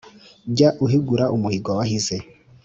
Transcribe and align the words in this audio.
jya 0.55 0.69
uhigura 0.85 1.25
umuhigo 1.35 1.69
wahize 1.77 2.17